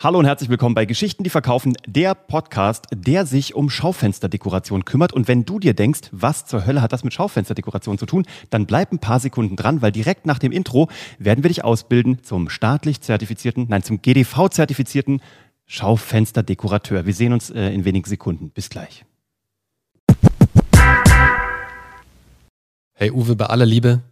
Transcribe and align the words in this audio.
Hallo 0.00 0.20
und 0.20 0.26
herzlich 0.26 0.48
willkommen 0.48 0.76
bei 0.76 0.84
Geschichten, 0.84 1.24
die 1.24 1.30
verkaufen, 1.30 1.76
der 1.84 2.14
Podcast, 2.14 2.86
der 2.94 3.26
sich 3.26 3.56
um 3.56 3.68
Schaufensterdekoration 3.68 4.84
kümmert. 4.84 5.12
Und 5.12 5.26
wenn 5.26 5.44
du 5.44 5.58
dir 5.58 5.74
denkst, 5.74 6.02
was 6.12 6.46
zur 6.46 6.66
Hölle 6.66 6.82
hat 6.82 6.92
das 6.92 7.02
mit 7.02 7.12
Schaufensterdekoration 7.12 7.98
zu 7.98 8.06
tun, 8.06 8.24
dann 8.50 8.66
bleib 8.66 8.92
ein 8.92 9.00
paar 9.00 9.18
Sekunden 9.18 9.56
dran, 9.56 9.82
weil 9.82 9.90
direkt 9.90 10.24
nach 10.24 10.38
dem 10.38 10.52
Intro 10.52 10.88
werden 11.18 11.42
wir 11.42 11.48
dich 11.48 11.64
ausbilden 11.64 12.22
zum 12.22 12.48
staatlich 12.48 13.00
zertifizierten, 13.00 13.66
nein, 13.68 13.82
zum 13.82 14.00
GDV-zertifizierten 14.00 15.20
Schaufensterdekorateur. 15.66 17.04
Wir 17.04 17.14
sehen 17.14 17.32
uns 17.32 17.50
äh, 17.50 17.70
in 17.70 17.84
wenigen 17.84 18.08
Sekunden. 18.08 18.50
Bis 18.50 18.70
gleich. 18.70 19.04
Hey 22.92 23.10
Uwe, 23.10 23.34
bei 23.34 23.46
aller 23.46 23.66
Liebe, 23.66 24.02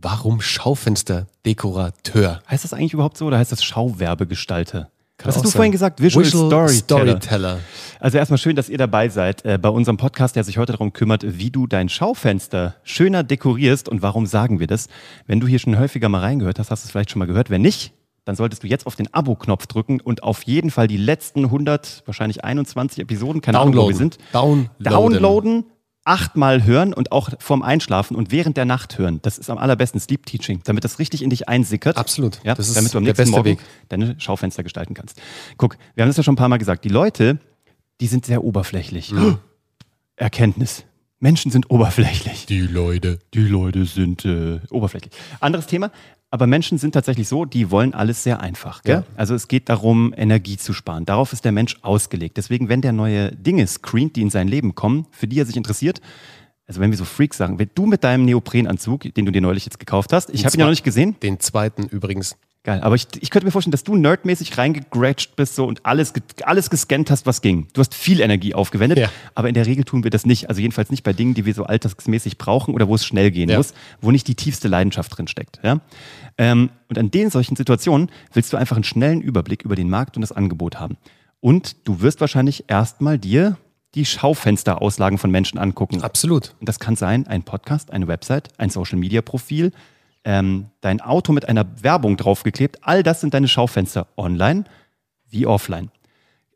warum 0.00 0.40
Schaufensterdekorateur? 0.40 2.42
Heißt 2.50 2.64
das 2.64 2.72
eigentlich 2.72 2.94
überhaupt 2.94 3.16
so 3.16 3.26
oder 3.26 3.38
heißt 3.38 3.52
das 3.52 3.62
Schauwerbegestalter? 3.64 4.90
Kann 5.18 5.28
Was 5.28 5.36
hast 5.36 5.44
du 5.44 5.48
sein. 5.48 5.56
vorhin 5.58 5.72
gesagt? 5.72 6.00
Visual, 6.00 6.24
Visual 6.24 6.68
Storyteller. 6.68 7.20
Storyteller. 7.20 7.58
Also 7.98 8.16
erstmal 8.16 8.38
schön, 8.38 8.56
dass 8.56 8.70
ihr 8.70 8.78
dabei 8.78 9.10
seid 9.10 9.44
äh, 9.44 9.58
bei 9.58 9.68
unserem 9.68 9.98
Podcast, 9.98 10.34
der 10.34 10.44
sich 10.44 10.56
heute 10.56 10.72
darum 10.72 10.94
kümmert, 10.94 11.24
wie 11.38 11.50
du 11.50 11.66
dein 11.66 11.90
Schaufenster 11.90 12.74
schöner 12.84 13.22
dekorierst. 13.22 13.90
Und 13.90 14.00
warum 14.00 14.24
sagen 14.24 14.60
wir 14.60 14.66
das? 14.66 14.88
Wenn 15.26 15.40
du 15.40 15.46
hier 15.46 15.58
schon 15.58 15.78
häufiger 15.78 16.08
mal 16.08 16.20
reingehört 16.20 16.58
hast, 16.58 16.70
hast 16.70 16.84
du 16.84 16.86
es 16.86 16.90
vielleicht 16.90 17.10
schon 17.10 17.18
mal 17.18 17.26
gehört. 17.26 17.50
Wenn 17.50 17.60
nicht, 17.60 17.92
dann 18.24 18.34
solltest 18.34 18.62
du 18.62 18.66
jetzt 18.66 18.86
auf 18.86 18.96
den 18.96 19.12
Abo-Knopf 19.12 19.66
drücken 19.66 20.00
und 20.00 20.22
auf 20.22 20.42
jeden 20.44 20.70
Fall 20.70 20.88
die 20.88 20.96
letzten 20.96 21.44
100, 21.44 22.04
wahrscheinlich 22.06 22.42
21 22.44 23.00
Episoden, 23.00 23.42
keine 23.42 23.58
Ahnung, 23.58 23.76
wo 23.76 23.88
wir 23.88 23.96
sind, 23.96 24.16
Downloaden. 24.32 24.70
downloaden, 24.78 25.64
achtmal 26.04 26.64
hören 26.64 26.92
und 26.94 27.12
auch 27.12 27.30
vorm 27.38 27.62
Einschlafen 27.62 28.16
und 28.16 28.32
während 28.32 28.56
der 28.56 28.64
Nacht 28.64 28.98
hören. 28.98 29.20
Das 29.22 29.38
ist 29.38 29.50
am 29.50 29.58
allerbesten 29.58 30.00
Sleep 30.00 30.24
Teaching, 30.26 30.60
damit 30.64 30.84
das 30.84 30.98
richtig 30.98 31.22
in 31.22 31.30
dich 31.30 31.48
einsickert. 31.48 31.96
Absolut. 31.96 32.40
Ja, 32.42 32.54
Das 32.54 32.68
ist 32.68 32.76
damit 32.76 32.92
du 32.94 32.98
am 32.98 33.04
nächsten 33.04 33.30
Morgen 33.30 33.44
Weg. 33.44 33.58
deine 33.88 34.18
Schaufenster 34.18 34.62
gestalten 34.62 34.94
kannst. 34.94 35.20
Guck, 35.58 35.76
wir 35.94 36.02
haben 36.02 36.08
das 36.08 36.16
ja 36.16 36.22
schon 36.22 36.34
ein 36.34 36.36
paar 36.38 36.48
Mal 36.48 36.56
gesagt. 36.58 36.84
Die 36.84 36.88
Leute, 36.88 37.38
die 38.00 38.06
sind 38.06 38.24
sehr 38.26 38.42
oberflächlich. 38.44 39.12
Mhm. 39.12 39.38
Erkenntnis. 40.16 40.84
Menschen 41.18 41.50
sind 41.50 41.70
oberflächlich. 41.70 42.46
Die 42.46 42.60
Leute. 42.62 43.18
Die 43.34 43.40
Leute 43.46 43.84
sind 43.84 44.24
äh, 44.24 44.60
oberflächlich. 44.70 45.12
Anderes 45.40 45.66
Thema. 45.66 45.90
Aber 46.30 46.46
Menschen 46.46 46.78
sind 46.78 46.92
tatsächlich 46.92 47.26
so, 47.26 47.44
die 47.44 47.70
wollen 47.70 47.92
alles 47.92 48.22
sehr 48.22 48.40
einfach. 48.40 48.82
Gell? 48.82 48.96
Ja. 48.96 49.04
Also 49.16 49.34
es 49.34 49.48
geht 49.48 49.68
darum, 49.68 50.14
Energie 50.16 50.56
zu 50.56 50.72
sparen. 50.72 51.04
Darauf 51.04 51.32
ist 51.32 51.44
der 51.44 51.52
Mensch 51.52 51.76
ausgelegt. 51.82 52.36
Deswegen, 52.36 52.68
wenn 52.68 52.82
der 52.82 52.92
neue 52.92 53.32
Dinge 53.32 53.66
screent, 53.66 54.14
die 54.14 54.22
in 54.22 54.30
sein 54.30 54.46
Leben 54.46 54.76
kommen, 54.76 55.06
für 55.10 55.26
die 55.26 55.40
er 55.40 55.46
sich 55.46 55.56
interessiert, 55.56 56.00
also 56.68 56.80
wenn 56.80 56.90
wir 56.92 56.98
so 56.98 57.04
Freaks 57.04 57.36
sagen, 57.36 57.58
wenn 57.58 57.70
du 57.74 57.84
mit 57.84 58.04
deinem 58.04 58.24
Neoprenanzug, 58.24 59.12
den 59.12 59.26
du 59.26 59.32
dir 59.32 59.40
neulich 59.40 59.64
jetzt 59.64 59.80
gekauft 59.80 60.12
hast, 60.12 60.30
ich 60.30 60.44
habe 60.44 60.54
ihn 60.54 60.60
ja 60.60 60.66
noch 60.66 60.70
nicht 60.70 60.84
gesehen, 60.84 61.16
Den 61.20 61.40
zweiten 61.40 61.88
übrigens. 61.88 62.36
Geil, 62.62 62.82
aber 62.82 62.94
ich, 62.94 63.06
ich 63.20 63.30
könnte 63.30 63.46
mir 63.46 63.52
vorstellen, 63.52 63.72
dass 63.72 63.84
du 63.84 63.96
nerdmäßig 63.96 64.58
reingegrätscht 64.58 65.34
bist 65.34 65.54
so 65.54 65.64
und 65.66 65.86
alles, 65.86 66.12
alles 66.42 66.68
gescannt 66.68 67.10
hast, 67.10 67.24
was 67.24 67.40
ging. 67.40 67.68
Du 67.72 67.80
hast 67.80 67.94
viel 67.94 68.20
Energie 68.20 68.52
aufgewendet, 68.54 68.98
Ja. 68.98 69.08
aber 69.34 69.48
in 69.48 69.54
der 69.54 69.64
Regel 69.64 69.84
tun 69.84 70.04
wir 70.04 70.10
das 70.10 70.26
nicht. 70.26 70.50
Also 70.50 70.60
jedenfalls 70.60 70.90
nicht 70.90 71.02
bei 71.02 71.14
Dingen, 71.14 71.32
die 71.32 71.46
wir 71.46 71.54
so 71.54 71.64
alltagsmäßig 71.64 72.36
brauchen 72.36 72.74
oder 72.74 72.86
wo 72.86 72.94
es 72.94 73.06
schnell 73.06 73.30
gehen 73.30 73.48
Ja. 73.48 73.56
muss, 73.56 73.72
wo 74.02 74.10
nicht 74.10 74.28
die 74.28 74.34
tiefste 74.34 74.68
Leidenschaft 74.68 75.16
drin 75.16 75.26
steckt. 75.26 75.58
Ja? 75.62 75.80
Ähm, 76.36 76.68
und 76.90 76.98
an 76.98 77.10
den 77.10 77.30
solchen 77.30 77.56
Situationen 77.56 78.10
willst 78.34 78.52
du 78.52 78.58
einfach 78.58 78.76
einen 78.76 78.84
schnellen 78.84 79.22
Überblick 79.22 79.62
über 79.62 79.74
den 79.74 79.88
Markt 79.88 80.16
und 80.16 80.20
das 80.20 80.32
Angebot 80.32 80.78
haben. 80.78 80.98
Und 81.40 81.88
du 81.88 82.02
wirst 82.02 82.20
wahrscheinlich 82.20 82.64
erstmal 82.68 83.18
dir 83.18 83.56
die 83.94 84.04
Schaufensterauslagen 84.04 85.16
von 85.16 85.30
Menschen 85.30 85.58
angucken. 85.58 86.02
Absolut. 86.02 86.54
Und 86.60 86.68
das 86.68 86.78
kann 86.78 86.94
sein 86.94 87.26
ein 87.26 87.42
Podcast, 87.42 87.90
eine 87.90 88.06
Website, 88.06 88.50
ein 88.58 88.68
Social-Media-Profil, 88.68 89.72
ähm, 90.24 90.70
dein 90.80 91.00
Auto 91.00 91.32
mit 91.32 91.48
einer 91.48 91.66
Werbung 91.82 92.16
draufgeklebt. 92.16 92.78
All 92.82 93.02
das 93.02 93.20
sind 93.20 93.34
deine 93.34 93.48
Schaufenster 93.48 94.06
online 94.16 94.64
wie 95.28 95.46
offline. 95.46 95.90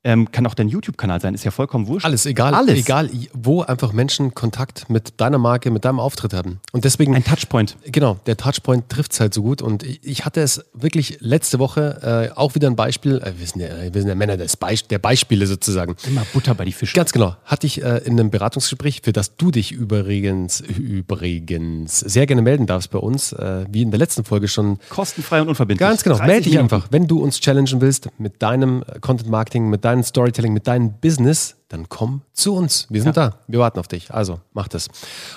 Ähm, 0.06 0.30
kann 0.30 0.46
auch 0.46 0.52
dein 0.52 0.68
YouTube-Kanal 0.68 1.18
sein, 1.18 1.32
ist 1.32 1.44
ja 1.44 1.50
vollkommen 1.50 1.86
wurscht. 1.86 2.04
Alles, 2.04 2.26
egal, 2.26 2.52
Alles. 2.52 2.78
egal, 2.78 3.08
wo 3.32 3.62
einfach 3.62 3.94
Menschen 3.94 4.34
Kontakt 4.34 4.90
mit 4.90 5.18
deiner 5.18 5.38
Marke, 5.38 5.70
mit 5.70 5.86
deinem 5.86 5.98
Auftritt 5.98 6.34
haben. 6.34 6.60
Und 6.72 6.84
deswegen, 6.84 7.14
Ein 7.14 7.24
Touchpoint. 7.24 7.78
genau, 7.90 8.18
der 8.26 8.36
Touchpoint 8.36 8.90
trifft 8.90 9.12
es 9.12 9.20
halt 9.20 9.32
so 9.32 9.42
gut. 9.42 9.62
Und 9.62 9.82
ich, 9.82 10.26
hatte 10.26 10.42
es 10.42 10.62
wirklich 10.74 11.18
letzte 11.20 11.58
Woche 11.58 12.30
äh, 12.34 12.36
auch 12.36 12.54
wieder 12.54 12.68
ein 12.68 12.76
Beispiel, 12.76 13.16
äh, 13.16 13.32
wir, 13.38 13.46
sind 13.46 13.62
ja, 13.62 13.68
wir 13.94 14.00
sind 14.00 14.08
ja 14.08 14.14
Männer 14.14 14.36
des 14.36 14.58
Beis 14.58 14.86
der 14.86 14.98
Beispiele 14.98 15.46
sozusagen. 15.46 15.96
Immer 16.06 16.26
Butter 16.34 16.54
bei 16.54 16.66
die 16.66 16.72
Fische. 16.72 16.94
Ganz 16.94 17.12
genau. 17.12 17.36
Hatte 17.46 17.66
ich 17.66 17.82
äh, 17.82 18.02
in 18.04 18.20
einem 18.20 18.30
Beratungsgespräch, 18.30 19.00
für 19.02 19.12
das 19.12 19.36
du 19.38 19.50
dich 19.50 19.72
übrigens, 19.72 20.60
übrigens 20.60 22.00
sehr 22.00 22.26
gerne 22.26 22.42
melden 22.42 22.66
darfst 22.66 22.90
bei 22.90 22.98
uns, 22.98 23.32
äh, 23.32 23.64
wie 23.70 23.80
in 23.80 23.90
der 23.90 23.98
letzten 23.98 24.24
Folge 24.24 24.48
schon. 24.48 24.78
Kostenfrei 24.90 25.40
und 25.40 25.48
unverbindlich. 25.48 25.88
Ganz 25.88 26.02
genau. 26.02 26.16
30 26.16 26.26
Melde 26.26 26.50
dich 26.50 26.58
einfach. 26.58 26.88
Wenn 26.90 27.06
du 27.06 27.22
uns 27.22 27.40
challengen 27.40 27.80
willst 27.80 28.08
mit 28.18 28.42
deinem 28.42 28.82
äh, 28.82 28.98
Content 29.00 29.30
Marketing, 29.30 29.70
mit 29.70 29.84
deinem 29.84 29.93
Storytelling, 30.02 30.52
mit 30.52 30.66
deinem 30.66 30.98
Business, 31.00 31.56
dann 31.68 31.88
komm 31.88 32.22
zu 32.32 32.54
uns. 32.54 32.86
Wir 32.90 33.02
sind 33.02 33.16
da. 33.16 33.38
Wir 33.46 33.58
warten 33.58 33.78
auf 33.78 33.88
dich. 33.88 34.12
Also 34.12 34.40
mach 34.52 34.68
das. 34.68 34.88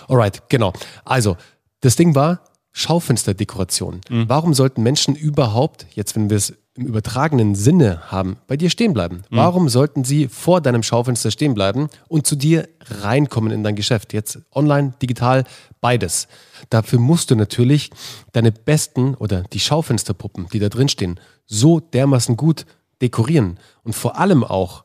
Alright, 0.07 0.49
genau. 0.49 0.73
Also, 1.05 1.37
das 1.81 1.95
Ding 1.95 2.15
war 2.15 2.41
Schaufensterdekoration. 2.71 4.01
Warum 4.09 4.53
sollten 4.53 4.83
Menschen 4.83 5.15
überhaupt, 5.15 5.87
jetzt 5.95 6.15
wenn 6.15 6.29
wir 6.29 6.37
es 6.37 6.53
im 6.75 6.85
übertragenen 6.85 7.55
Sinne 7.55 8.11
haben, 8.11 8.37
bei 8.45 8.55
dir 8.55 8.69
stehen 8.69 8.93
bleiben? 8.93 9.23
Warum 9.31 9.67
sollten 9.67 10.03
sie 10.03 10.27
vor 10.27 10.61
deinem 10.61 10.83
Schaufenster 10.83 11.31
stehen 11.31 11.55
bleiben 11.55 11.89
und 12.07 12.27
zu 12.27 12.35
dir 12.35 12.69
reinkommen 13.01 13.51
in 13.51 13.63
dein 13.63 13.75
Geschäft? 13.75 14.13
Jetzt 14.13 14.39
online, 14.53 14.93
digital, 15.01 15.43
beides. 15.81 16.27
Dafür 16.69 16.99
musst 16.99 17.31
du 17.31 17.35
natürlich 17.35 17.89
deine 18.31 18.51
besten 18.51 19.15
oder 19.15 19.41
die 19.41 19.59
Schaufensterpuppen, 19.59 20.47
die 20.53 20.59
da 20.59 20.69
drin 20.69 20.87
stehen, 20.87 21.19
so 21.47 21.79
dermaßen 21.79 22.37
gut 22.37 22.67
dekorieren 23.01 23.59
und 23.83 23.93
vor 23.93 24.17
allem 24.17 24.43
auch 24.43 24.83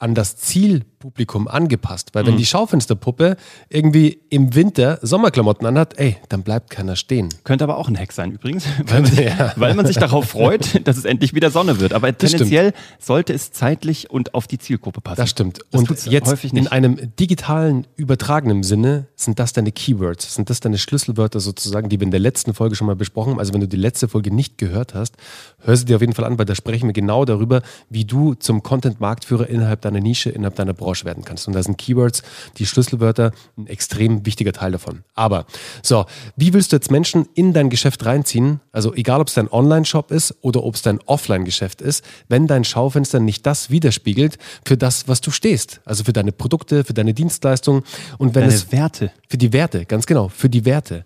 an 0.00 0.14
das 0.14 0.36
Zielpublikum 0.36 1.48
angepasst. 1.48 2.10
Weil 2.14 2.24
wenn 2.26 2.36
die 2.36 2.46
Schaufensterpuppe 2.46 3.36
irgendwie 3.68 4.20
im 4.30 4.54
Winter 4.54 4.98
Sommerklamotten 5.02 5.66
anhat, 5.66 5.98
ey, 5.98 6.16
dann 6.28 6.42
bleibt 6.44 6.70
keiner 6.70 6.94
stehen. 6.94 7.28
Könnte 7.42 7.64
aber 7.64 7.76
auch 7.76 7.88
ein 7.88 7.98
Hack 7.98 8.12
sein 8.12 8.30
übrigens, 8.30 8.64
weil 8.86 9.02
man, 9.02 9.16
Ja. 9.16 9.52
weil 9.56 9.74
man 9.74 9.86
sich 9.86 9.96
darauf 9.96 10.26
freut, 10.28 10.80
dass 10.86 10.96
es 10.96 11.04
endlich 11.04 11.34
wieder 11.34 11.50
Sonne 11.50 11.80
wird. 11.80 11.92
Aber 11.92 12.12
Das 12.12 12.30
tendenziell 12.30 12.74
sollte 13.00 13.32
es 13.32 13.50
zeitlich 13.50 14.08
und 14.08 14.34
auf 14.34 14.46
die 14.46 14.58
Zielgruppe 14.58 15.00
passen. 15.00 15.20
Das 15.20 15.30
stimmt. 15.30 15.60
Das 15.72 15.80
und 15.80 16.06
jetzt 16.06 16.44
in 16.44 16.68
einem 16.68 17.14
digitalen, 17.16 17.86
übertragenen 17.96 18.62
Sinne 18.62 19.08
sind 19.16 19.40
das 19.40 19.52
deine 19.52 19.72
Keywords, 19.72 20.32
sind 20.34 20.48
das 20.48 20.60
deine 20.60 20.78
Schlüsselwörter 20.78 21.40
sozusagen, 21.40 21.88
die 21.88 21.98
wir 21.98 22.04
in 22.04 22.12
der 22.12 22.20
letzten 22.20 22.54
Folge 22.54 22.76
schon 22.76 22.86
mal 22.86 22.94
besprochen 22.96 23.32
haben. 23.32 23.40
Also 23.40 23.52
wenn 23.52 23.60
du 23.60 23.68
die 23.68 23.76
letzte 23.76 24.06
Folge 24.06 24.32
nicht 24.32 24.58
gehört 24.58 24.94
hast, 24.94 25.16
hör 25.58 25.76
sie 25.76 25.86
dir 25.86 25.96
auf 25.96 26.02
jeden 26.02 26.14
Fall 26.14 26.24
an, 26.24 26.38
weil 26.38 26.46
da 26.46 26.54
sprechen 26.54 26.86
wir 26.86 26.92
genau 26.92 27.24
darüber, 27.24 27.62
wie 27.90 28.04
du 28.04 28.34
zum 28.34 28.62
Content-Marktführer 28.62 29.48
innerhalb 29.48 29.80
deiner 29.80 29.87
Nische, 29.90 30.30
innerhalb 30.30 30.56
deiner 30.56 30.74
Branche 30.74 31.04
werden 31.04 31.24
kannst. 31.24 31.46
Und 31.48 31.54
da 31.54 31.62
sind 31.62 31.78
Keywords, 31.78 32.22
die 32.58 32.66
Schlüsselwörter, 32.66 33.32
ein 33.56 33.66
extrem 33.66 34.24
wichtiger 34.26 34.52
Teil 34.52 34.72
davon. 34.72 35.04
Aber 35.14 35.46
so, 35.82 36.06
wie 36.36 36.52
willst 36.52 36.72
du 36.72 36.76
jetzt 36.76 36.90
Menschen 36.90 37.28
in 37.34 37.52
dein 37.52 37.70
Geschäft 37.70 38.04
reinziehen? 38.04 38.60
Also 38.72 38.94
egal, 38.94 39.20
ob 39.20 39.28
es 39.28 39.34
dein 39.34 39.50
Online-Shop 39.50 40.10
ist 40.10 40.34
oder 40.42 40.62
ob 40.62 40.74
es 40.74 40.82
dein 40.82 41.00
Offline-Geschäft 41.00 41.80
ist, 41.80 42.04
wenn 42.28 42.46
dein 42.46 42.64
Schaufenster 42.64 43.20
nicht 43.20 43.46
das 43.46 43.70
widerspiegelt 43.70 44.38
für 44.64 44.76
das, 44.76 45.08
was 45.08 45.20
du 45.20 45.30
stehst. 45.30 45.80
Also 45.84 46.04
für 46.04 46.12
deine 46.12 46.32
Produkte, 46.32 46.84
für 46.84 46.94
deine 46.94 47.14
Dienstleistungen 47.14 47.82
und 48.18 48.34
wenn 48.34 48.42
Deine 48.42 48.54
es 48.54 48.72
Werte. 48.72 49.12
für 49.28 49.38
die 49.38 49.52
Werte, 49.52 49.84
ganz 49.86 50.06
genau, 50.06 50.28
für 50.28 50.48
die 50.48 50.64
Werte. 50.64 51.04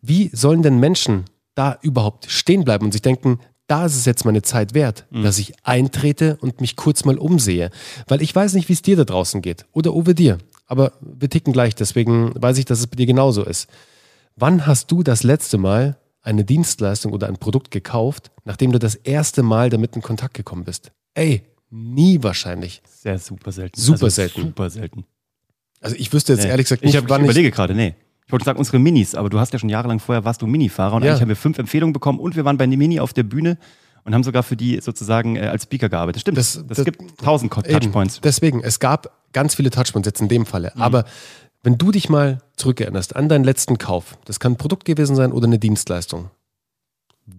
Wie 0.00 0.30
sollen 0.32 0.62
denn 0.62 0.78
Menschen 0.78 1.24
da 1.54 1.78
überhaupt 1.82 2.30
stehen 2.30 2.64
bleiben 2.64 2.84
und 2.84 2.92
sich 2.92 3.02
denken, 3.02 3.40
da 3.68 3.86
ist 3.86 3.94
es 3.96 4.04
jetzt 4.04 4.24
meine 4.24 4.42
Zeit 4.42 4.74
wert, 4.74 5.06
dass 5.12 5.38
ich 5.38 5.52
eintrete 5.62 6.36
und 6.40 6.60
mich 6.60 6.74
kurz 6.74 7.04
mal 7.04 7.16
umsehe. 7.18 7.70
Weil 8.08 8.22
ich 8.22 8.34
weiß 8.34 8.54
nicht, 8.54 8.68
wie 8.68 8.72
es 8.72 8.82
dir 8.82 8.96
da 8.96 9.04
draußen 9.04 9.40
geht 9.42 9.66
oder 9.72 9.94
Uwe 9.94 10.14
dir. 10.14 10.38
Aber 10.66 10.92
wir 11.00 11.30
ticken 11.30 11.52
gleich, 11.52 11.74
deswegen 11.74 12.32
weiß 12.34 12.58
ich, 12.58 12.64
dass 12.64 12.80
es 12.80 12.86
bei 12.88 12.96
dir 12.96 13.06
genauso 13.06 13.44
ist. 13.44 13.68
Wann 14.36 14.66
hast 14.66 14.90
du 14.90 15.02
das 15.02 15.22
letzte 15.22 15.58
Mal 15.58 15.96
eine 16.22 16.44
Dienstleistung 16.44 17.12
oder 17.12 17.28
ein 17.28 17.36
Produkt 17.38 17.70
gekauft, 17.70 18.30
nachdem 18.44 18.72
du 18.72 18.78
das 18.78 18.94
erste 18.94 19.42
Mal 19.42 19.70
damit 19.70 19.96
in 19.96 20.02
Kontakt 20.02 20.34
gekommen 20.34 20.64
bist? 20.64 20.90
Ey, 21.14 21.42
nie 21.70 22.22
wahrscheinlich. 22.22 22.82
Sehr 22.88 23.18
super 23.18 23.52
selten. 23.52 23.80
Super 23.80 24.10
selten. 24.10 24.40
Super 24.42 24.70
selten. 24.70 25.04
Also 25.80 25.96
ich 25.96 26.12
wüsste 26.12 26.32
jetzt 26.32 26.42
Nee. 26.44 26.50
ehrlich 26.50 26.64
gesagt 26.66 26.82
ich, 26.82 26.86
nicht, 26.86 26.96
hab, 26.96 27.04
ich 27.04 27.10
wann 27.10 27.22
ich 27.22 27.26
überlege 27.30 27.50
gerade, 27.50 27.74
nee. 27.74 27.94
Ich 28.28 28.32
wollte 28.32 28.44
sagen, 28.44 28.58
unsere 28.58 28.78
Minis, 28.78 29.14
aber 29.14 29.30
du 29.30 29.40
hast 29.40 29.54
ja 29.54 29.58
schon 29.58 29.70
jahrelang 29.70 29.98
vorher, 30.00 30.22
warst 30.24 30.42
du 30.42 30.46
Minifahrer 30.46 30.94
und 30.96 31.02
Ja. 31.02 31.10
eigentlich 31.12 31.22
haben 31.22 31.28
wir 31.30 31.36
fünf 31.36 31.58
Empfehlungen 31.58 31.94
bekommen 31.94 32.20
und 32.20 32.36
wir 32.36 32.44
waren 32.44 32.58
bei 32.58 32.66
der 32.66 32.76
Mini 32.76 33.00
auf 33.00 33.14
der 33.14 33.22
Bühne 33.22 33.56
und 34.04 34.14
haben 34.14 34.22
sogar 34.22 34.42
für 34.42 34.54
die 34.54 34.80
sozusagen 34.82 35.36
äh, 35.36 35.46
als 35.46 35.62
Speaker 35.62 35.88
gearbeitet. 35.88 36.20
Stimmt, 36.20 36.36
das, 36.36 36.62
Das- 36.66 36.76
das- 36.76 36.84
gibt 36.84 37.18
tausend 37.18 37.50
Co- 37.50 37.62
Eben. 37.62 37.80
Touchpoints. 37.80 38.20
Deswegen, 38.20 38.62
es 38.62 38.80
gab 38.80 39.10
ganz 39.32 39.54
viele 39.54 39.70
Touchpoints 39.70 40.06
jetzt 40.06 40.20
in 40.20 40.28
dem 40.28 40.44
Falle. 40.44 40.72
Mhm. 40.74 40.82
Aber 40.82 41.04
wenn 41.62 41.78
du 41.78 41.90
dich 41.90 42.10
mal 42.10 42.38
zurückerinnerst 42.56 43.16
an 43.16 43.30
deinen 43.30 43.44
letzten 43.44 43.78
Kauf, 43.78 44.18
das 44.26 44.38
kann 44.38 44.52
ein 44.52 44.56
Produkt 44.56 44.84
gewesen 44.84 45.16
sein 45.16 45.32
oder 45.32 45.46
eine 45.46 45.58
Dienstleistung. 45.58 46.30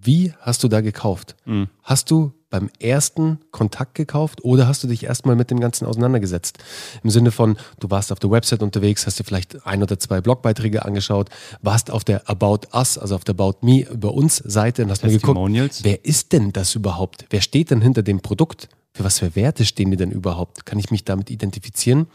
Wie 0.02 0.34
hast 0.40 0.64
du 0.64 0.68
da 0.68 0.82
gekauft? 0.82 1.36
Mhm. 1.46 1.68
Hast 1.84 2.12
du 2.12 2.32
beim 2.50 2.70
ersten 2.80 3.40
Kontakt 3.52 3.96
gekauft 3.96 4.44
oder 4.44 4.68
hast 4.68 4.84
du 4.84 4.88
dich 4.88 5.04
erstmal 5.04 5.36
mit 5.36 5.52
dem 5.52 5.60
Ganzen 5.60 5.86
auseinandergesetzt? 5.86 6.58
Im 7.04 7.10
Sinne 7.10 7.32
von, 7.32 7.58
du 7.80 7.90
warst 7.90 8.12
auf 8.12 8.20
der 8.20 8.32
Website 8.32 8.64
unterwegs, 8.64 9.06
hast 9.06 9.20
dir 9.20 9.24
vielleicht 9.24 9.66
ein 9.66 9.84
oder 9.84 10.00
zwei 10.00 10.22
Blogbeiträge 10.22 10.86
angeschaut, 10.86 11.30
warst 11.62 11.92
auf 11.92 12.04
der 12.04 12.30
About 12.30 12.62
Us, 12.74 12.98
also 12.98 13.16
auf 13.16 13.24
der 13.24 13.34
About 13.34 13.60
Me 13.62 13.82
über 13.82 14.14
uns 14.14 14.38
Seite 14.38 14.84
und 14.84 14.92
hast 14.92 15.04
mal 15.04 15.12
geguckt, 15.12 15.80
wer 15.84 16.06
ist 16.06 16.34
denn 16.34 16.52
das 16.52 16.76
überhaupt? 16.76 17.26
Wer 17.30 17.42
steht 17.42 17.72
denn 17.72 17.82
hinter 17.82 18.04
dem 18.04 18.22
Produkt? 18.22 18.70
Für 18.94 19.04
was 19.04 19.20
für 19.20 19.36
Werte 19.36 19.66
stehen 19.66 19.92
die 19.92 19.98
denn 19.98 20.12
überhaupt? 20.12 20.66
Kann 20.66 20.80
ich 20.80 20.90
mich 20.90 21.06
damit 21.06 21.30
identifizieren? 21.30 22.08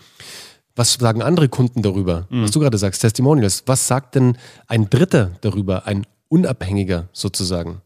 Was 0.76 0.94
sagen 0.94 1.22
andere 1.22 1.48
Kunden 1.48 1.82
darüber? 1.82 2.26
Was 2.30 2.50
du 2.50 2.58
gerade 2.58 2.78
sagst, 2.78 3.00
Testimonials. 3.00 3.62
Was 3.66 3.86
sagt 3.86 4.16
denn 4.16 4.36
ein 4.66 4.90
Dritter 4.90 5.30
darüber, 5.40 5.86
ein 5.86 6.04
Unabhängiger 6.34 7.08
sozusagen? 7.12 7.80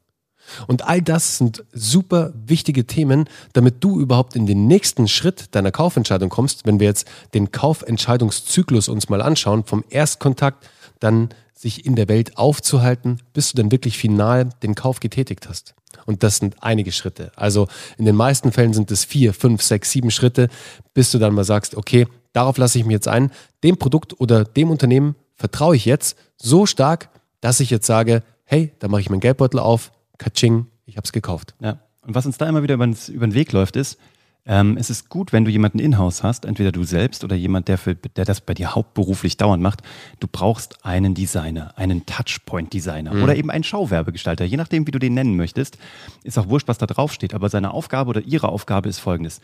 Und 0.67 0.87
all 0.87 1.03
das 1.03 1.37
sind 1.37 1.65
super 1.75 2.33
wichtige 2.35 2.87
Themen, 2.87 3.29
damit 3.53 3.85
du 3.85 4.01
überhaupt 4.01 4.35
in 4.35 4.47
den 4.47 4.67
nächsten 4.67 5.07
Schritt 5.07 5.55
deiner 5.55 5.71
Kaufentscheidung 5.71 6.31
kommst. 6.31 6.65
Wenn 6.65 6.81
wir 6.81 6.87
jetzt 6.87 7.07
den 7.35 7.53
Kaufentscheidungszyklus 7.53 8.89
uns 8.89 9.11
mal 9.11 9.21
anschauen, 9.21 9.65
vom 9.65 9.85
Erstkontakt 9.91 10.67
dann 11.01 11.29
sich 11.55 11.85
in 11.85 11.97
der 11.97 12.09
Welt 12.09 12.39
aufzuhalten, 12.39 13.21
bis 13.35 13.53
du 13.53 13.61
dann 13.61 13.71
wirklich 13.71 13.99
final 13.99 14.49
den 14.63 14.75
Kauf 14.75 15.01
getätigt 15.01 15.49
hast. 15.49 15.75
Und 16.07 16.23
das 16.23 16.37
sind 16.37 16.57
einige 16.63 16.93
Schritte. 16.93 17.33
Also 17.37 17.69
in 17.99 18.05
den 18.07 18.17
meisten 18.17 18.53
Fällen 18.53 18.73
sind 18.73 18.91
es 18.91 19.05
vier, 19.05 19.35
fünf, 19.35 19.63
sechs, 19.63 19.91
sieben 19.91 20.11
Schritte, 20.11 20.49
bis 20.95 21.11
du 21.11 21.19
dann 21.19 21.35
mal 21.35 21.45
sagst, 21.45 21.75
okay, 21.75 22.07
darauf 22.33 22.57
lasse 22.57 22.79
ich 22.79 22.85
mich 22.85 22.95
jetzt 22.95 23.09
ein. 23.09 23.31
Dem 23.65 23.77
Produkt 23.77 24.19
oder 24.21 24.45
dem 24.45 24.71
Unternehmen 24.71 25.17
vertraue 25.35 25.77
ich 25.77 25.85
jetzt 25.85 26.17
so 26.37 26.65
stark, 26.67 27.11
dass 27.41 27.61
ich 27.61 27.71
jetzt 27.71 27.87
sage, 27.87 28.23
hey, 28.49 28.73
da 28.79 28.89
mache 28.89 29.03
ich 29.03 29.11
meinen 29.11 29.21
Geldbeutel 29.21 29.61
auf, 29.61 29.93
katsching, 30.17 30.67
ich 30.87 30.97
habe 30.97 31.05
es 31.05 31.13
gekauft. 31.13 31.55
Ja. 31.61 31.81
Und 32.01 32.15
was 32.15 32.25
uns 32.25 32.39
da 32.39 32.49
immer 32.49 32.63
wieder 32.63 32.75
über, 32.75 32.87
über 32.87 33.27
den 33.27 33.35
Weg 33.35 33.53
läuft, 33.53 33.77
ist, 33.77 33.99
ähm, 34.47 34.79
es 34.79 34.89
ist 34.89 35.11
gut, 35.11 35.35
wenn 35.35 35.45
du 35.45 35.51
jemanden 35.51 35.79
in-house 35.79 36.23
hast, 36.23 36.47
entweder 36.47 36.73
du 36.73 36.83
selbst 36.83 37.23
oder 37.23 37.37
jemand, 37.37 37.69
der, 37.69 37.77
für, 37.77 37.95
der 37.95 38.25
das 38.25 38.41
bei 38.41 38.55
dir 38.55 38.75
hauptberuflich 38.75 39.37
dauernd 39.37 39.63
macht. 39.63 39.83
Du 40.19 40.27
brauchst 40.27 40.87
einen 40.87 41.13
Designer, 41.13 41.77
einen 41.77 42.07
Touchpoint-Designer 42.07 43.23
oder 43.23 43.37
eben 43.37 43.51
einen 43.51 43.65
Schauwerbegestalter, 43.65 44.47
je 44.47 44.57
nachdem, 44.57 44.87
wie 44.87 44.93
du 44.93 44.99
den 44.99 45.13
nennen 45.13 45.37
möchtest. 45.37 45.77
Ist 46.25 46.39
auch 46.39 46.49
wurscht, 46.49 46.69
was 46.69 46.79
da 46.79 46.87
draufsteht, 46.87 47.35
aber 47.35 47.51
seine 47.51 47.73
Aufgabe 47.73 48.09
oder 48.09 48.23
ihre 48.23 48.49
Aufgabe 48.49 48.89
ist 48.89 48.99
folgendes. 48.99 49.43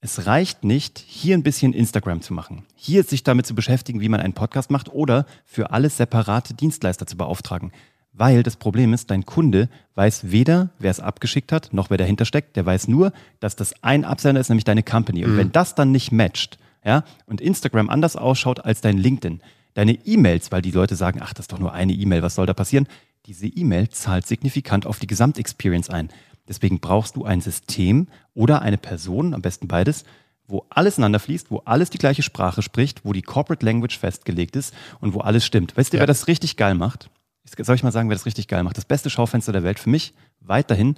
Es 0.00 0.26
reicht 0.26 0.62
nicht, 0.62 1.02
hier 1.04 1.36
ein 1.36 1.42
bisschen 1.42 1.72
Instagram 1.72 2.20
zu 2.20 2.32
machen, 2.32 2.64
hier 2.76 3.02
sich 3.02 3.24
damit 3.24 3.46
zu 3.46 3.56
beschäftigen, 3.56 4.00
wie 4.00 4.08
man 4.08 4.20
einen 4.20 4.34
Podcast 4.34 4.70
macht 4.70 4.92
oder 4.92 5.26
für 5.44 5.72
alles 5.72 5.96
separate 5.96 6.54
Dienstleister 6.54 7.06
zu 7.08 7.16
beauftragen. 7.16 7.72
Weil 8.16 8.44
das 8.44 8.56
Problem 8.56 8.92
ist, 8.92 9.10
dein 9.10 9.26
Kunde 9.26 9.68
weiß 9.96 10.30
weder, 10.30 10.70
wer 10.78 10.92
es 10.92 11.00
abgeschickt 11.00 11.50
hat, 11.50 11.72
noch 11.72 11.90
wer 11.90 11.98
dahinter 11.98 12.24
steckt. 12.24 12.54
Der 12.56 12.64
weiß 12.64 12.86
nur, 12.86 13.12
dass 13.40 13.56
das 13.56 13.74
ein 13.82 14.04
Absender 14.04 14.40
ist, 14.40 14.48
nämlich 14.48 14.64
deine 14.64 14.84
Company. 14.84 15.24
Und 15.24 15.36
wenn 15.36 15.52
das 15.52 15.74
dann 15.74 15.90
nicht 15.90 16.12
matcht, 16.12 16.58
ja, 16.84 17.02
und 17.26 17.40
Instagram 17.40 17.90
anders 17.90 18.14
ausschaut 18.14 18.64
als 18.64 18.80
dein 18.80 18.98
LinkedIn, 18.98 19.40
deine 19.74 19.94
E-Mails, 20.06 20.52
weil 20.52 20.62
die 20.62 20.70
Leute 20.70 20.94
sagen, 20.94 21.20
ach, 21.22 21.34
das 21.34 21.44
ist 21.44 21.52
doch 21.52 21.58
nur 21.58 21.72
eine 21.72 21.92
E-Mail, 21.92 22.22
was 22.22 22.36
soll 22.36 22.46
da 22.46 22.54
passieren? 22.54 22.86
Diese 23.26 23.46
E-Mail 23.46 23.88
zahlt 23.88 24.26
signifikant 24.26 24.86
auf 24.86 25.00
die 25.00 25.06
Gesamtexperience 25.06 25.90
ein. 25.90 26.10
Deswegen 26.46 26.78
brauchst 26.78 27.16
du 27.16 27.24
ein 27.24 27.40
System 27.40 28.06
oder 28.34 28.62
eine 28.62 28.78
Person, 28.78 29.34
am 29.34 29.42
besten 29.42 29.66
beides, 29.66 30.04
wo 30.46 30.66
alles 30.68 30.98
ineinander 30.98 31.20
fließt, 31.20 31.50
wo 31.50 31.62
alles 31.64 31.90
die 31.90 31.98
gleiche 31.98 32.22
Sprache 32.22 32.62
spricht, 32.62 33.04
wo 33.04 33.12
die 33.12 33.22
Corporate 33.22 33.64
Language 33.64 33.98
festgelegt 33.98 34.56
ist 34.56 34.74
und 35.00 35.14
wo 35.14 35.20
alles 35.20 35.44
stimmt. 35.44 35.76
Weißt 35.76 35.94
du, 35.94 35.98
wer 35.98 36.06
das 36.06 36.28
richtig 36.28 36.56
geil 36.56 36.74
macht? 36.74 37.08
Soll 37.44 37.76
ich 37.76 37.82
mal 37.82 37.92
sagen, 37.92 38.08
wer 38.08 38.16
das 38.16 38.26
richtig 38.26 38.48
geil 38.48 38.62
macht? 38.62 38.76
Das 38.76 38.84
beste 38.84 39.10
Schaufenster 39.10 39.52
der 39.52 39.62
Welt 39.62 39.78
für 39.78 39.90
mich 39.90 40.14
weiterhin 40.40 40.96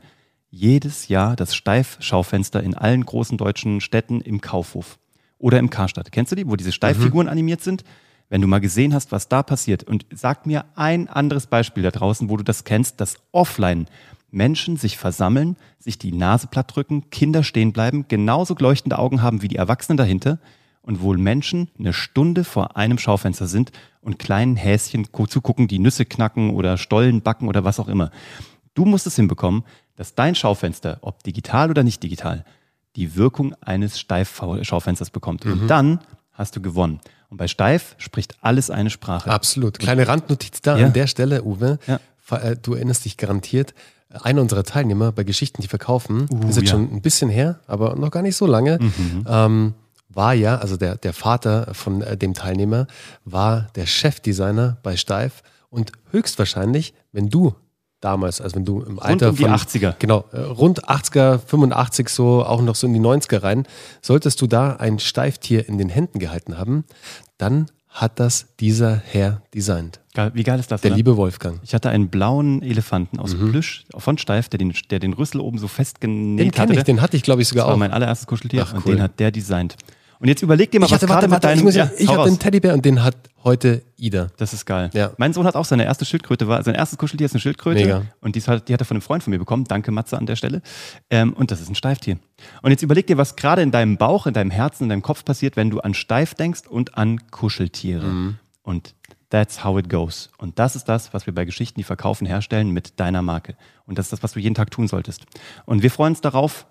jedes 0.48 1.08
Jahr 1.08 1.37
das 1.37 1.54
Steif-Schaufenster 1.54 2.62
in 2.62 2.75
allen 2.75 3.04
großen 3.04 3.37
deutschen 3.37 3.81
Städten 3.81 4.20
im 4.20 4.40
Kaufhof 4.40 4.98
oder 5.38 5.58
im 5.58 5.70
Karstadt. 5.70 6.12
Kennst 6.12 6.32
du 6.32 6.37
die, 6.37 6.48
wo 6.48 6.56
diese 6.56 6.72
Steiffiguren 6.72 7.28
animiert 7.28 7.62
sind? 7.62 7.84
Wenn 8.28 8.40
du 8.40 8.48
mal 8.48 8.60
gesehen 8.60 8.94
hast, 8.94 9.12
was 9.12 9.28
da 9.28 9.43
passiert 9.43 9.84
und 9.84 10.06
sag 10.12 10.46
mir 10.46 10.64
ein 10.75 11.08
anderes 11.08 11.46
Beispiel 11.46 11.82
da 11.82 11.90
draußen, 11.90 12.28
wo 12.28 12.37
du 12.37 12.43
das 12.43 12.64
kennst, 12.64 13.00
dass 13.00 13.19
offline 13.32 13.87
Menschen 14.31 14.76
sich 14.76 14.98
versammeln, 14.98 15.56
sich 15.78 15.98
die 15.98 16.12
Nase 16.12 16.48
platt 16.48 16.75
drücken, 16.75 17.10
Kinder 17.10 17.44
stehen 17.44 17.72
bleiben, 17.72 18.06
genauso 18.08 18.56
leuchtende 18.58 18.98
Augen 18.98 19.22
haben 19.22 19.43
wie 19.43 19.48
die 19.48 19.56
Erwachsenen 19.56 19.96
dahinter 19.96 20.38
und 20.87 21.03
wohl 21.03 21.19
Menschen 21.19 21.69
eine 21.79 21.93
Stunde 21.93 22.43
vor 22.44 22.77
einem 22.79 22.97
Schaufenster 22.99 23.47
sind 23.47 23.71
und 24.00 24.19
kleinen 24.19 24.56
Häschen 24.56 25.09
gu- 25.12 25.27
zugucken, 25.27 25.69
die 25.69 25.79
Nüsse 25.79 26.06
knacken 26.06 26.50
oder 26.55 26.79
Stollen 26.79 27.21
backen 27.21 27.49
oder 27.49 27.65
was 27.65 27.79
auch 27.79 27.88
immer. 27.88 28.11
Du 28.75 28.85
musst 28.87 29.06
es 29.06 29.17
hinbekommen, 29.17 29.65
dass 29.97 30.15
dein 30.15 30.35
Schaufenster, 30.35 30.99
ob 31.03 31.23
digital 31.25 31.71
oder 31.71 31.83
nicht 31.83 32.03
digital, 32.03 32.44
die 32.97 33.17
Wirkung 33.17 33.55
eines 33.61 33.99
Steif-Schaufensters 33.99 35.11
bekommt. 35.11 35.44
Und 35.44 35.69
dann 35.69 36.00
hast 36.33 36.56
du 36.56 36.62
gewonnen. 36.62 37.00
Und 37.29 37.39
bei 37.39 37.49
Steif 37.49 37.94
spricht 37.99 38.37
alles 38.41 38.71
eine 38.71 38.89
Sprache. 38.91 39.31
Absolut. 39.31 39.79
Kleine 39.79 40.06
Randnotiz 40.09 40.61
da 40.62 40.79
Ja. 40.79 40.87
an 40.87 40.93
der 40.93 41.06
Stelle, 41.06 41.43
Uwe. 41.44 41.79
Ja. 41.87 41.99
Äh, 42.37 42.56
Du 42.56 42.75
erinnerst 42.75 43.05
dich 43.05 43.17
garantiert. 43.17 43.75
Einer 44.23 44.41
unserer 44.41 44.62
Teilnehmer 44.62 45.11
bei 45.12 45.25
Geschichten, 45.25 45.62
die 45.62 45.69
verkaufen, 45.69 46.27
Uh, 46.31 46.49
ist 46.49 46.56
jetzt 46.56 46.71
ja. 46.71 46.77
Mhm. 46.79 46.87
schon 46.89 46.97
ein 46.97 47.03
bisschen 47.03 47.29
her, 47.29 47.59
aber 47.67 47.97
noch 47.97 48.11
gar 48.11 48.23
nicht 48.23 48.37
so 48.37 48.47
lange, 48.47 48.79
ähm, 49.29 49.75
war 50.17 50.35
ja, 50.35 50.57
also 50.59 50.77
der, 50.77 50.97
der 50.97 51.13
Vater 51.13 51.73
von 51.75 52.03
äh, 52.03 52.17
dem 52.17 52.35
Teilnehmer 52.35 52.87
war 53.25 53.69
der 53.77 53.87
Chefdesigner 53.87 54.79
bei 54.83 54.97
Steif 54.97 55.43
und 55.71 55.93
höchstwahrscheinlich, 56.11 56.95
wenn 57.13 57.29
du 57.29 57.55
damals, 58.01 58.41
also 58.41 58.57
wenn 58.57 58.65
du 58.65 58.83
im 58.83 58.99
Alter 58.99 59.31
um 59.31 59.37
die 59.37 59.43
von 59.43 59.53
80er. 59.53 59.95
Genau, 59.99 60.25
äh, 60.33 60.41
rund 60.41 60.89
80er, 60.89 61.39
85 61.39 62.09
so, 62.09 62.45
auch 62.45 62.63
noch 62.63 62.75
so 62.75 62.87
in 62.87 62.95
die 62.95 63.01
90er 63.01 63.43
rein, 63.43 63.67
solltest 64.03 64.41
du 64.43 64.47
da 64.47 64.77
ein 64.77 64.99
Steiftier 64.99 65.69
in 65.69 65.79
den 65.79 65.89
Händen 65.89 66.19
gehalten 66.19 66.59
haben, 66.59 66.85
dann 67.39 67.67
hat 67.89 68.21
das 68.21 68.49
dieser 68.61 68.95
Herr 68.97 69.41
designt. 69.55 70.01
Geil, 70.13 70.31
Wie 70.35 70.43
geil 70.43 70.61
ist 70.61 70.71
das? 70.71 70.83
Der 70.83 70.91
oder? 70.91 70.97
liebe 70.97 71.17
Wolfgang. 71.17 71.61
Ich 71.63 71.75
hatte 71.75 71.89
einen 71.89 72.09
blauen 72.09 72.61
Elefanten 72.63 73.19
aus 73.19 73.35
Mhm. 73.35 73.51
Plüsch 73.53 73.87
von 73.97 74.19
Steif, 74.19 74.51
der 74.51 74.59
den, 74.59 74.75
der 74.91 74.99
den 74.99 75.15
Rüssel 75.15 75.41
oben 75.41 75.57
so 75.59 75.67
Den 75.67 75.71
festgenäht 75.71 76.53
kenne 76.55 76.69
hatte. 76.73 76.79
ich, 76.79 76.85
den 76.85 77.01
hatte 77.01 77.17
ich 77.17 77.23
glaube 77.23 77.41
ich 77.41 77.49
das 77.49 77.55
sogar 77.55 77.67
war 77.69 77.75
auch. 77.75 77.79
mein 77.79 77.93
allererstes 77.93 78.27
Kuscheltier 78.27 78.65
Ach, 78.69 78.75
und 78.75 78.85
cool. 78.87 78.97
den 78.97 79.03
hat 79.03 79.19
der 79.19 79.31
designt. 79.31 79.77
Und 80.19 80.29
jetzt 80.29 80.43
überleg 80.43 80.71
dir 80.71 80.81
mal, 80.81 80.87
Ich 80.87 80.93
was 80.93 80.97
hatte, 81.03 81.07
gerade 81.07 81.31
warte, 81.31 81.49
mit 81.49 81.59
deinem... 81.59 81.69
ich, 81.69 81.75
ja, 81.75 81.91
ich 81.99 82.09
habe 82.09 82.29
den 82.29 82.39
Teddybär 82.39 82.75
und 82.75 82.85
den 82.85 83.03
hat 83.03 83.17
heute 83.45 83.83
Ida. 83.97 84.29
Das 84.39 84.53
ist 84.53 84.65
geil. 84.65 84.91
Ja. 84.95 85.13
Mein 85.19 85.33
Sohn 85.33 85.47
hat 85.47 85.57
auch 85.57 85.65
seine 85.65 85.85
erste 85.85 86.05
Schildkröte, 86.05 86.49
war, 86.49 86.63
sein 86.63 86.75
erstes 86.75 86.99
Kuscheltier 86.99 87.27
ist 87.27 87.35
eine 87.35 87.41
Schildkröte. 87.41 87.81
Mega. 87.81 88.03
Und 88.21 88.35
die, 88.35 88.41
hat, 88.43 88.69
die 88.69 88.73
hat 88.73 88.81
er 88.81 88.85
von 88.85 88.97
einem 88.97 89.03
Freund 89.03 89.23
von 89.23 89.31
mir 89.31 89.39
bekommen. 89.39 89.65
Danke, 89.65 89.93
Matze, 89.93 90.17
an 90.17 90.27
der 90.27 90.37
Stelle. 90.37 90.63
Ähm, 91.11 91.33
und 91.33 91.51
das 91.51 91.61
ist 91.61 91.69
ein 91.69 91.75
Steiftier. 91.75 92.19
Und 92.63 92.71
jetzt 92.71 92.83
überleg 92.83 93.07
dir, 93.07 93.19
was 93.19 93.37
gerade 93.37 93.63
in 93.63 93.71
deinem 93.71 93.99
Bauch, 93.99 94.27
in 94.27 94.35
deinem 94.35 94.51
Herzen, 94.51 94.85
in 94.85 94.89
deinem 94.89 95.03
Kopf 95.03 95.25
passiert, 95.25 95.57
wenn 95.57 95.71
du 95.71 95.81
an 95.81 95.95
Steif 95.95 96.35
denkst 96.35 96.63
und 96.69 96.97
an 96.97 97.31
Kuscheltiere. 97.31 98.07
Mhm. 98.07 98.39
Und 98.63 98.95
that's 99.31 99.65
how 99.65 99.79
it 99.79 99.89
goes. 99.89 100.31
Und 100.39 100.59
das 100.59 100.77
ist 100.77 100.85
das, 100.85 101.13
was 101.13 101.27
wir 101.27 101.35
bei 101.35 101.45
Geschichten, 101.45 101.79
die 101.79 101.85
verkaufen, 101.85 102.27
herstellen 102.27 102.71
mit 102.71 102.99
deiner 102.99 103.23
Marke. 103.23 103.55
Und 103.85 103.99
das 103.99 104.07
ist 104.07 104.13
das, 104.13 104.23
was 104.23 104.33
du 104.33 104.41
jeden 104.41 104.55
Tag 104.55 104.71
tun 104.71 104.89
solltest. 104.89 105.25
Und 105.67 105.83
wir 105.83 105.91
freuen 105.91 106.13
uns 106.13 106.21
darauf, 106.21 106.67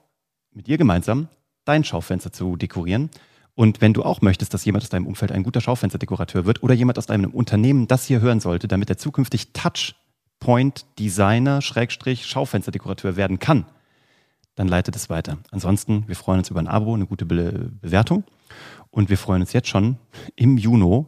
mit 0.51 0.67
dir 0.67 0.77
gemeinsam 0.77 1.27
dein 1.65 1.83
Schaufenster 1.83 2.31
zu 2.31 2.55
dekorieren. 2.55 3.09
Und 3.55 3.79
wenn 3.79 3.93
du 3.93 4.03
auch 4.03 4.21
möchtest, 4.21 4.53
dass 4.53 4.65
jemand 4.65 4.83
aus 4.83 4.89
deinem 4.89 5.07
Umfeld 5.07 5.31
ein 5.31 5.43
guter 5.43 5.61
Schaufensterdekorateur 5.61 6.45
wird 6.45 6.61
oder 6.61 6.73
jemand 6.73 6.97
aus 6.97 7.05
deinem 7.05 7.31
Unternehmen 7.31 7.87
das 7.87 8.05
hier 8.05 8.19
hören 8.19 8.41
sollte, 8.41 8.67
damit 8.67 8.89
er 8.89 8.97
zukünftig 8.97 9.53
Touchpoint 9.53 10.85
Designer 10.99 11.61
Schrägstrich 11.61 12.25
Schaufensterdekorateur 12.25 13.15
werden 13.15 13.39
kann, 13.39 13.65
dann 14.55 14.67
leitet 14.67 14.95
es 14.95 15.09
weiter. 15.09 15.37
Ansonsten, 15.51 16.03
wir 16.07 16.15
freuen 16.15 16.39
uns 16.39 16.49
über 16.49 16.59
ein 16.59 16.67
Abo, 16.67 16.93
eine 16.93 17.05
gute 17.05 17.25
Be 17.25 17.71
Bewertung 17.81 18.25
und 18.91 19.09
wir 19.09 19.17
freuen 19.17 19.41
uns 19.41 19.53
jetzt 19.53 19.69
schon 19.69 19.97
im 20.35 20.57
Juni 20.57 21.05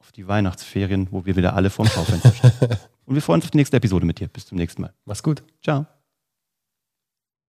auf 0.00 0.12
die 0.12 0.26
Weihnachtsferien, 0.26 1.08
wo 1.12 1.24
wir 1.24 1.36
wieder 1.36 1.54
alle 1.54 1.70
vorm 1.70 1.88
Schaufenster 1.88 2.32
stehen. 2.32 2.52
und 3.06 3.14
wir 3.14 3.22
freuen 3.22 3.38
uns 3.38 3.46
auf 3.46 3.50
die 3.52 3.58
nächste 3.58 3.76
Episode 3.76 4.06
mit 4.06 4.18
dir. 4.18 4.28
Bis 4.28 4.46
zum 4.46 4.58
nächsten 4.58 4.82
Mal. 4.82 4.92
Mach's 5.04 5.22
gut. 5.22 5.42
Ciao. 5.62 5.86